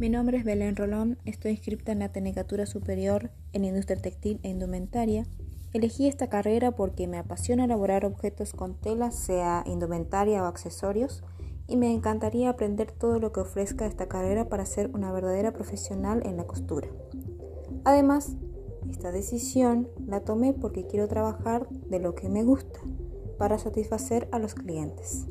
Mi 0.00 0.08
nombre 0.08 0.38
es 0.38 0.44
Belén 0.44 0.76
Rolón, 0.76 1.18
estoy 1.26 1.50
inscrita 1.50 1.92
en 1.92 1.98
la 1.98 2.08
Tecnicatura 2.08 2.64
Superior 2.64 3.30
en 3.52 3.66
Industria 3.66 4.00
Textil 4.00 4.40
e 4.42 4.48
Indumentaria. 4.48 5.26
Elegí 5.74 6.06
esta 6.06 6.30
carrera 6.30 6.70
porque 6.70 7.06
me 7.06 7.18
apasiona 7.18 7.66
elaborar 7.66 8.06
objetos 8.06 8.54
con 8.54 8.80
tela, 8.80 9.10
sea 9.10 9.62
indumentaria 9.66 10.42
o 10.42 10.46
accesorios, 10.46 11.22
y 11.66 11.76
me 11.76 11.92
encantaría 11.92 12.48
aprender 12.48 12.92
todo 12.92 13.20
lo 13.20 13.30
que 13.30 13.40
ofrezca 13.40 13.84
esta 13.84 14.08
carrera 14.08 14.48
para 14.48 14.64
ser 14.64 14.88
una 14.94 15.12
verdadera 15.12 15.52
profesional 15.52 16.22
en 16.24 16.38
la 16.38 16.46
costura. 16.46 16.88
Además, 17.84 18.36
esta 18.88 19.12
decisión 19.12 19.86
la 20.06 20.20
tomé 20.20 20.54
porque 20.54 20.86
quiero 20.86 21.08
trabajar 21.08 21.68
de 21.68 21.98
lo 21.98 22.14
que 22.14 22.30
me 22.30 22.42
gusta 22.42 22.80
para 23.36 23.58
satisfacer 23.58 24.30
a 24.32 24.38
los 24.38 24.54
clientes. 24.54 25.26